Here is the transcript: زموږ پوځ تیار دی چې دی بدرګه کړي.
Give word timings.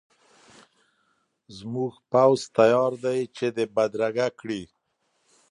زموږ 1.57 1.93
پوځ 2.11 2.39
تیار 2.57 2.91
دی 3.03 3.19
چې 3.35 3.45
دی 3.55 3.65
بدرګه 3.75 4.27
کړي. 4.39 4.63